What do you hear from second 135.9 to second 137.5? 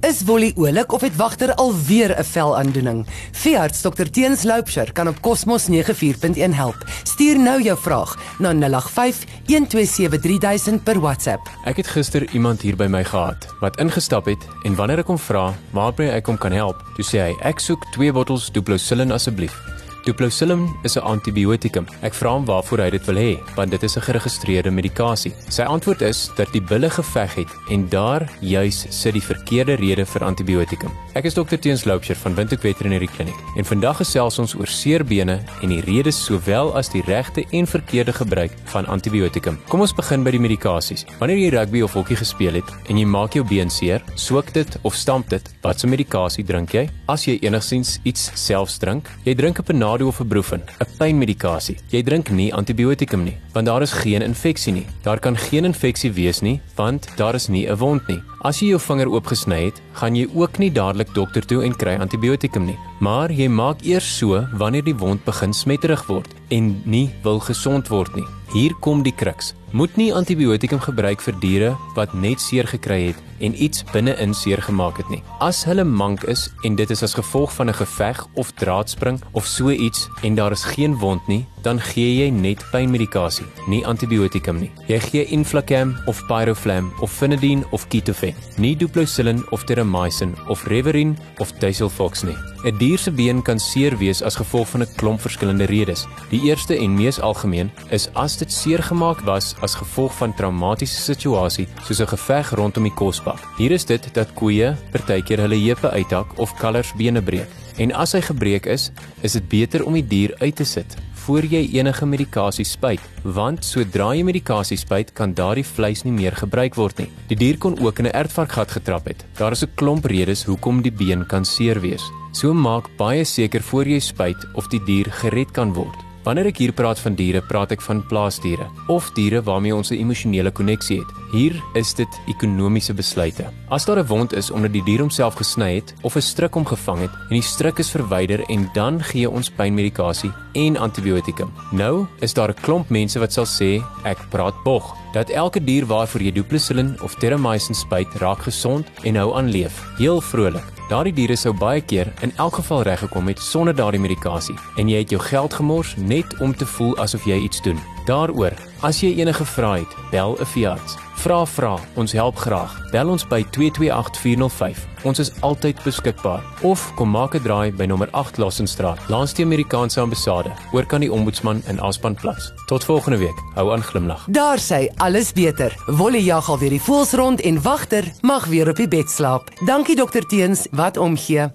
of 'n struik hom gevang het en die